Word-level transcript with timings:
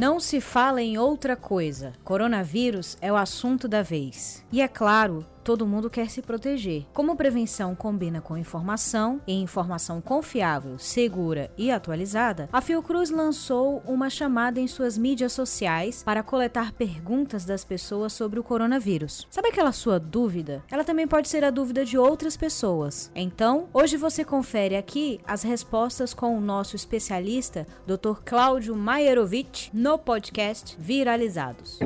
Não 0.00 0.18
se 0.18 0.40
fala 0.40 0.80
em 0.80 0.96
outra 0.96 1.36
coisa. 1.36 1.92
Coronavírus 2.02 2.96
é 3.02 3.12
o 3.12 3.16
assunto 3.16 3.68
da 3.68 3.82
vez. 3.82 4.42
E 4.50 4.62
é 4.62 4.66
claro, 4.66 5.26
todo 5.42 5.66
mundo 5.66 5.90
quer 5.90 6.10
se 6.10 6.22
proteger. 6.22 6.86
Como 6.92 7.16
prevenção 7.16 7.74
combina 7.74 8.20
com 8.20 8.36
informação, 8.36 9.20
e 9.26 9.34
informação 9.34 10.00
confiável, 10.00 10.78
segura 10.78 11.50
e 11.56 11.70
atualizada, 11.70 12.48
a 12.52 12.60
Fiocruz 12.60 13.10
lançou 13.10 13.82
uma 13.86 14.10
chamada 14.10 14.60
em 14.60 14.66
suas 14.66 14.96
mídias 14.96 15.32
sociais 15.32 16.02
para 16.02 16.22
coletar 16.22 16.72
perguntas 16.72 17.44
das 17.44 17.64
pessoas 17.64 18.12
sobre 18.12 18.38
o 18.38 18.44
coronavírus. 18.44 19.26
Sabe 19.30 19.48
aquela 19.48 19.72
sua 19.72 19.98
dúvida? 19.98 20.62
Ela 20.70 20.84
também 20.84 21.06
pode 21.06 21.28
ser 21.28 21.44
a 21.44 21.50
dúvida 21.50 21.84
de 21.84 21.98
outras 21.98 22.36
pessoas. 22.36 23.10
Então, 23.14 23.68
hoje 23.72 23.96
você 23.96 24.24
confere 24.24 24.76
aqui 24.76 25.20
as 25.26 25.42
respostas 25.42 26.14
com 26.14 26.36
o 26.36 26.40
nosso 26.40 26.76
especialista, 26.76 27.66
Dr. 27.86 28.20
Cláudio 28.24 28.74
Maierovitch, 28.74 29.68
no 29.72 29.98
podcast 29.98 30.76
Viralizados. 30.78 31.78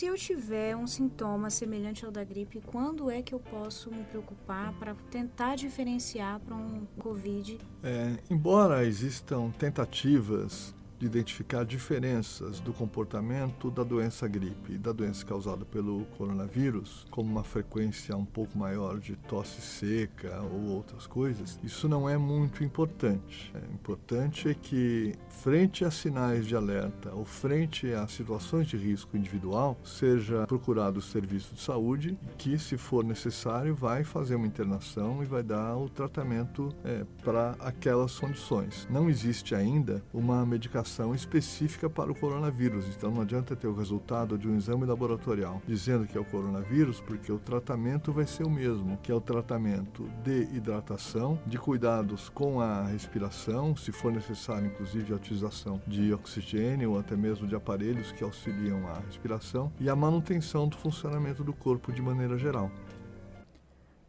Se 0.00 0.06
eu 0.06 0.16
tiver 0.16 0.74
um 0.74 0.86
sintoma 0.86 1.50
semelhante 1.50 2.06
ao 2.06 2.10
da 2.10 2.24
gripe, 2.24 2.58
quando 2.64 3.10
é 3.10 3.20
que 3.20 3.34
eu 3.34 3.38
posso 3.38 3.90
me 3.90 4.02
preocupar 4.04 4.72
para 4.78 4.94
tentar 5.10 5.56
diferenciar 5.56 6.40
para 6.40 6.56
um 6.56 6.86
Covid? 6.98 7.58
É, 7.82 8.16
embora 8.30 8.82
existam 8.86 9.50
tentativas 9.58 10.74
de 11.00 11.06
identificar 11.06 11.64
diferenças 11.64 12.60
do 12.60 12.74
comportamento 12.74 13.70
da 13.70 13.82
doença 13.82 14.28
gripe 14.28 14.74
e 14.74 14.78
da 14.78 14.92
doença 14.92 15.24
causada 15.24 15.64
pelo 15.64 16.04
coronavírus, 16.18 17.06
como 17.10 17.30
uma 17.30 17.42
frequência 17.42 18.14
um 18.14 18.24
pouco 18.24 18.58
maior 18.58 18.98
de 18.98 19.16
tosse 19.16 19.62
seca 19.62 20.42
ou 20.42 20.74
outras 20.74 21.06
coisas, 21.06 21.58
isso 21.64 21.88
não 21.88 22.06
é 22.06 22.18
muito 22.18 22.62
importante. 22.62 23.50
É 23.54 23.72
importante 23.72 24.50
é 24.50 24.54
que, 24.54 25.14
frente 25.30 25.86
a 25.86 25.90
sinais 25.90 26.46
de 26.46 26.54
alerta 26.54 27.14
ou 27.14 27.24
frente 27.24 27.90
a 27.94 28.06
situações 28.06 28.66
de 28.66 28.76
risco 28.76 29.16
individual, 29.16 29.78
seja 29.82 30.46
procurado 30.46 30.98
o 30.98 31.02
serviço 31.02 31.54
de 31.54 31.62
saúde 31.62 32.18
que, 32.36 32.58
se 32.58 32.76
for 32.76 33.02
necessário, 33.02 33.74
vai 33.74 34.04
fazer 34.04 34.34
uma 34.34 34.46
internação 34.46 35.22
e 35.22 35.26
vai 35.26 35.42
dar 35.42 35.78
o 35.78 35.88
tratamento 35.88 36.74
é, 36.84 37.06
para 37.24 37.52
aquelas 37.58 38.18
condições. 38.18 38.86
Não 38.90 39.08
existe 39.08 39.54
ainda 39.54 40.02
uma 40.12 40.44
medicação 40.44 40.89
medicação 40.90 41.14
específica 41.14 41.88
para 41.88 42.10
o 42.10 42.14
coronavírus. 42.14 42.86
Então 42.88 43.10
não 43.10 43.22
adianta 43.22 43.54
ter 43.54 43.68
o 43.68 43.74
resultado 43.74 44.36
de 44.36 44.48
um 44.48 44.56
exame 44.56 44.84
laboratorial 44.84 45.62
dizendo 45.66 46.06
que 46.06 46.18
é 46.18 46.20
o 46.20 46.24
coronavírus, 46.24 47.00
porque 47.00 47.30
o 47.30 47.38
tratamento 47.38 48.12
vai 48.12 48.26
ser 48.26 48.44
o 48.44 48.50
mesmo, 48.50 48.98
que 48.98 49.12
é 49.12 49.14
o 49.14 49.20
tratamento 49.20 50.04
de 50.24 50.42
hidratação, 50.54 51.38
de 51.46 51.58
cuidados 51.58 52.28
com 52.28 52.60
a 52.60 52.86
respiração, 52.86 53.76
se 53.76 53.92
for 53.92 54.12
necessário, 54.12 54.66
inclusive 54.66 55.12
a 55.12 55.16
utilização 55.16 55.80
de 55.86 56.12
oxigênio 56.12 56.92
ou 56.92 56.98
até 56.98 57.16
mesmo 57.16 57.46
de 57.46 57.54
aparelhos 57.54 58.12
que 58.12 58.24
auxiliam 58.24 58.86
a 58.88 59.00
respiração 59.00 59.72
e 59.78 59.88
a 59.88 59.94
manutenção 59.94 60.68
do 60.68 60.76
funcionamento 60.76 61.44
do 61.44 61.52
corpo 61.52 61.92
de 61.92 62.02
maneira 62.02 62.36
geral. 62.36 62.70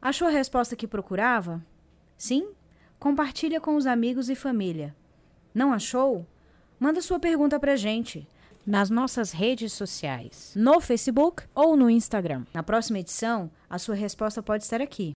Achou 0.01 0.27
a 0.27 0.31
resposta 0.31 0.75
que 0.75 0.87
procurava? 0.87 1.63
Sim? 2.17 2.49
Compartilha 2.99 3.61
com 3.61 3.75
os 3.75 3.85
amigos 3.85 4.29
e 4.29 4.35
família. 4.35 4.95
Não 5.53 5.73
achou? 5.73 6.25
Manda 6.81 6.99
sua 6.99 7.19
pergunta 7.19 7.59
pra 7.59 7.75
gente 7.75 8.27
nas 8.65 8.89
nossas 8.89 9.31
redes 9.31 9.71
sociais, 9.71 10.51
no 10.55 10.81
Facebook 10.81 11.43
ou 11.53 11.77
no 11.77 11.91
Instagram. 11.91 12.43
Na 12.51 12.63
próxima 12.63 12.97
edição, 12.97 13.51
a 13.69 13.77
sua 13.77 13.93
resposta 13.93 14.41
pode 14.41 14.63
estar 14.63 14.81
aqui. 14.81 15.11